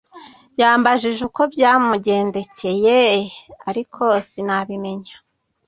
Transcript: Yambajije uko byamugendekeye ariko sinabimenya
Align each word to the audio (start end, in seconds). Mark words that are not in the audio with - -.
Yambajije 0.59 1.21
uko 1.29 1.41
byamugendekeye 1.53 2.97
ariko 3.69 4.03
sinabimenya 4.29 5.13